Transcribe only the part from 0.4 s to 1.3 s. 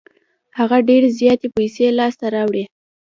هغه ډېرې